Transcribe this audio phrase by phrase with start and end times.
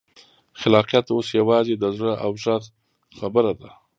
[0.59, 2.63] خلاقیت اوس یوازې د زړه او غږ
[3.19, 3.69] خبره ده.